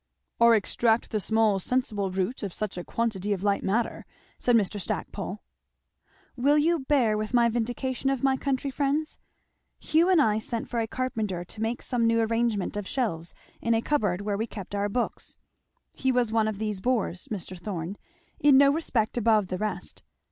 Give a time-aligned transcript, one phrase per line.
[0.39, 4.03] "Or extract the small sensible root of such a quantity of light matter,"
[4.39, 4.81] said Mr.
[4.81, 5.43] Stackpole.
[6.35, 9.19] "Will you bear with my vindication of my country friends?
[9.77, 13.75] Hugh and I sent for a carpenter to make some new arrangement of shelves in
[13.75, 15.37] a cupboard where we kept our books;
[15.93, 17.55] he was one of these boors, Mr.
[17.55, 17.95] Thorn,
[18.39, 20.01] in no respect above the rest.